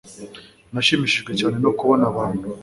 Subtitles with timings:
[0.73, 2.47] Nashimishijwe cyane no kubona abantu